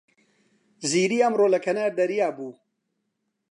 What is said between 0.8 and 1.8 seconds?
زیری ئەمڕۆ لە